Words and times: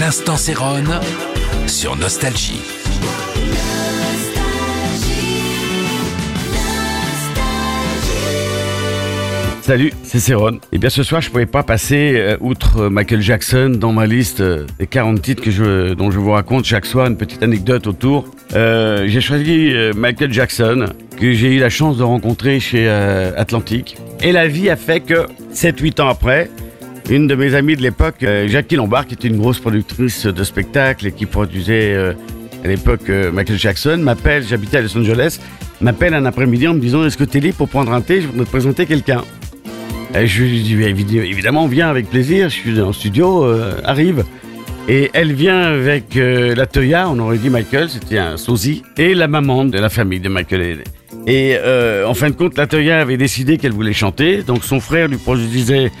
L'instant 0.00 0.38
Céronne 0.38 0.98
sur 1.66 1.94
Nostalgie. 1.94 2.62
Salut, 9.60 9.92
c'est 10.02 10.18
Céron. 10.18 10.58
Et 10.72 10.78
bien 10.78 10.88
ce 10.88 11.02
soir, 11.02 11.20
je 11.20 11.28
pouvais 11.28 11.44
pas 11.44 11.62
passer 11.62 12.14
euh, 12.16 12.38
outre 12.40 12.88
Michael 12.88 13.20
Jackson 13.20 13.76
dans 13.76 13.92
ma 13.92 14.06
liste 14.06 14.40
euh, 14.40 14.66
des 14.78 14.86
40 14.86 15.20
titres 15.20 15.42
que 15.42 15.50
je, 15.50 15.92
dont 15.92 16.10
je 16.10 16.18
vous 16.18 16.30
raconte 16.30 16.64
chaque 16.64 16.86
soir 16.86 17.06
une 17.06 17.18
petite 17.18 17.42
anecdote 17.42 17.86
autour. 17.86 18.24
Euh, 18.54 19.04
j'ai 19.06 19.20
choisi 19.20 19.70
euh, 19.70 19.92
Michael 19.94 20.32
Jackson 20.32 20.86
que 21.18 21.32
j'ai 21.34 21.54
eu 21.54 21.58
la 21.58 21.68
chance 21.68 21.98
de 21.98 22.02
rencontrer 22.02 22.58
chez 22.58 22.88
euh, 22.88 23.32
Atlantique. 23.36 23.98
Et 24.22 24.32
la 24.32 24.48
vie 24.48 24.70
a 24.70 24.76
fait 24.76 25.00
que 25.00 25.26
7-8 25.54 26.00
ans 26.00 26.08
après, 26.08 26.50
une 27.08 27.26
de 27.26 27.34
mes 27.34 27.54
amies 27.54 27.76
de 27.76 27.82
l'époque, 27.82 28.22
euh, 28.22 28.46
Jackie 28.48 28.76
Lombard, 28.76 29.06
qui 29.06 29.14
était 29.14 29.28
une 29.28 29.38
grosse 29.38 29.58
productrice 29.58 30.26
de 30.26 30.44
spectacles 30.44 31.08
et 31.08 31.12
qui 31.12 31.26
produisait 31.26 31.94
euh, 31.94 32.12
à 32.64 32.68
l'époque 32.68 33.08
euh, 33.08 33.32
Michael 33.32 33.58
Jackson, 33.58 33.98
m'appelle, 34.00 34.44
j'habitais 34.48 34.76
à 34.78 34.82
Los 34.82 34.96
Angeles, 34.96 35.40
m'appelle 35.80 36.14
un 36.14 36.24
après-midi 36.24 36.68
en 36.68 36.74
me 36.74 36.80
disant 36.80 37.04
Est-ce 37.04 37.16
que 37.16 37.24
t'es 37.24 37.40
libre 37.40 37.56
pour 37.56 37.68
prendre 37.68 37.92
un 37.92 38.00
thé? 38.00 38.20
Je 38.20 38.26
voudrais 38.28 38.44
te 38.44 38.50
présenter 38.50 38.86
quelqu'un. 38.86 39.22
Et 40.14 40.26
je 40.26 40.42
lui 40.44 40.60
dis 40.62 40.76
Évid- 40.76 41.24
Évidemment, 41.24 41.66
viens 41.66 41.88
avec 41.88 42.08
plaisir, 42.10 42.48
je 42.48 42.54
suis 42.54 42.72
le 42.72 42.92
studio, 42.92 43.46
arrive. 43.84 44.24
Et 44.88 45.10
elle 45.12 45.32
vient 45.32 45.60
avec 45.62 46.16
la 46.16 46.66
Toya, 46.66 47.08
on 47.08 47.18
aurait 47.20 47.38
dit 47.38 47.48
Michael, 47.50 47.88
c'était 47.88 48.18
un 48.18 48.36
sosie, 48.36 48.82
et 48.96 49.14
la 49.14 49.28
maman 49.28 49.64
de 49.64 49.78
la 49.78 49.88
famille 49.88 50.18
de 50.18 50.28
Michael. 50.28 50.82
Et 51.28 51.56
en 52.04 52.14
fin 52.14 52.30
de 52.30 52.34
compte, 52.34 52.58
la 52.58 52.66
Toya 52.66 53.00
avait 53.00 53.16
décidé 53.18 53.56
qu'elle 53.56 53.70
voulait 53.72 53.92
chanter, 53.92 54.42
donc 54.42 54.64
son 54.64 54.80
frère 54.80 55.06
lui 55.06 55.16
produisait 55.18 55.92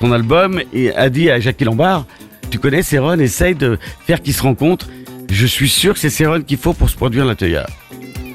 son 0.00 0.12
album 0.12 0.60
et 0.72 0.94
a 0.94 1.10
dit 1.10 1.30
à 1.30 1.40
Jackie 1.40 1.64
Lombard 1.64 2.06
Tu 2.50 2.58
connais 2.58 2.82
Céron, 2.82 3.18
essaye 3.18 3.54
de 3.54 3.78
faire 4.06 4.22
qu'ils 4.22 4.34
se 4.34 4.42
rencontrent. 4.42 4.88
Je 5.30 5.46
suis 5.46 5.68
sûr 5.68 5.94
que 5.94 6.00
c'est 6.00 6.10
Céron 6.10 6.40
qu'il 6.42 6.56
faut 6.56 6.72
pour 6.72 6.88
se 6.88 6.96
produire 6.96 7.36
Toya. 7.36 7.66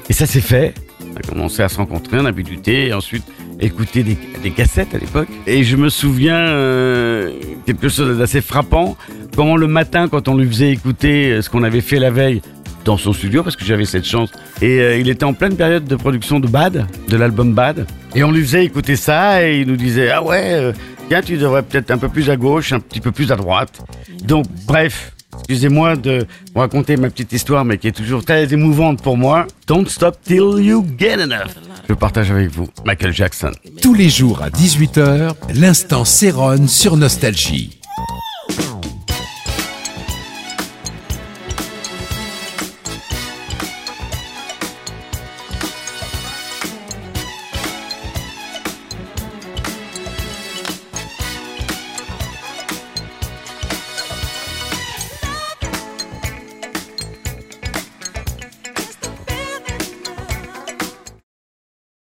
Et 0.08 0.12
ça 0.12 0.26
s'est 0.26 0.40
fait. 0.40 0.74
On 1.12 1.16
a 1.16 1.20
commencé 1.20 1.62
à 1.62 1.68
se 1.68 1.76
rencontrer, 1.76 2.18
on 2.20 2.24
a 2.24 2.32
bu 2.32 2.42
du 2.42 2.58
thé, 2.58 2.88
et 2.88 2.92
ensuite 2.92 3.24
écouter 3.60 4.02
des, 4.02 4.50
cassettes 4.50 4.94
à 4.94 4.98
l'époque. 4.98 5.28
Et 5.46 5.64
je 5.64 5.76
me 5.76 5.88
souviens 5.88 6.36
euh, 6.36 7.32
quelque 7.66 7.88
chose 7.88 8.18
d'assez 8.18 8.40
frappant, 8.40 8.96
comment 9.36 9.56
le 9.56 9.66
matin, 9.66 10.08
quand 10.08 10.28
on 10.28 10.36
lui 10.36 10.46
faisait 10.46 10.72
écouter 10.72 11.30
euh, 11.30 11.42
ce 11.42 11.50
qu'on 11.50 11.62
avait 11.62 11.80
fait 11.80 11.98
la 11.98 12.10
veille 12.10 12.42
dans 12.84 12.96
son 12.96 13.12
studio, 13.12 13.42
parce 13.42 13.56
que 13.56 13.64
j'avais 13.64 13.86
cette 13.86 14.04
chance, 14.04 14.30
et 14.60 14.80
euh, 14.80 14.98
il 14.98 15.08
était 15.08 15.24
en 15.24 15.32
pleine 15.32 15.56
période 15.56 15.84
de 15.84 15.96
production 15.96 16.40
de 16.40 16.48
Bad, 16.48 16.86
de 17.08 17.16
l'album 17.16 17.54
Bad, 17.54 17.86
et 18.14 18.22
on 18.24 18.30
lui 18.30 18.42
faisait 18.42 18.64
écouter 18.64 18.96
ça, 18.96 19.46
et 19.48 19.60
il 19.60 19.68
nous 19.68 19.76
disait, 19.76 20.10
ah 20.10 20.22
ouais, 20.22 20.72
tiens, 21.08 21.22
tu 21.22 21.36
devrais 21.36 21.62
peut-être 21.62 21.90
un 21.90 21.98
peu 21.98 22.08
plus 22.08 22.30
à 22.30 22.36
gauche, 22.36 22.72
un 22.72 22.80
petit 22.80 23.00
peu 23.00 23.12
plus 23.12 23.30
à 23.32 23.36
droite. 23.36 23.80
Donc, 24.24 24.46
bref, 24.66 25.12
Excusez-moi 25.38 25.96
de 25.96 26.26
raconter 26.54 26.96
ma 26.96 27.10
petite 27.10 27.32
histoire, 27.32 27.64
mais 27.64 27.78
qui 27.78 27.88
est 27.88 27.92
toujours 27.92 28.24
très 28.24 28.52
émouvante 28.52 29.02
pour 29.02 29.16
moi. 29.16 29.46
Don't 29.66 29.86
stop 29.88 30.16
till 30.22 30.64
you 30.64 30.86
get 30.98 31.20
enough. 31.20 31.50
Je 31.88 31.94
partage 31.94 32.30
avec 32.30 32.50
vous 32.50 32.68
Michael 32.84 33.12
Jackson. 33.12 33.50
Tous 33.82 33.94
les 33.94 34.08
jours 34.08 34.42
à 34.42 34.50
18h, 34.50 35.34
l'instant 35.54 36.04
Céronne 36.04 36.68
sur 36.68 36.96
Nostalgie. 36.96 37.80